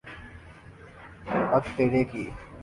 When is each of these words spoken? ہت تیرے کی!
ہت 1.51 1.63
تیرے 1.75 2.03
کی! 2.11 2.23